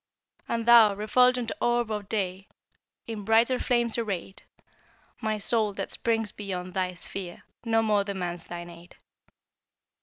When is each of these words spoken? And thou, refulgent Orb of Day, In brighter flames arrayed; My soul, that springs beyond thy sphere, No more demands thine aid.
And 0.49 0.65
thou, 0.65 0.95
refulgent 0.95 1.51
Orb 1.61 1.91
of 1.91 2.09
Day, 2.09 2.47
In 3.05 3.23
brighter 3.23 3.59
flames 3.59 3.99
arrayed; 3.99 4.41
My 5.21 5.37
soul, 5.37 5.73
that 5.73 5.91
springs 5.91 6.31
beyond 6.31 6.73
thy 6.73 6.95
sphere, 6.95 7.43
No 7.65 7.83
more 7.83 8.03
demands 8.03 8.47
thine 8.47 8.71
aid. 8.71 8.95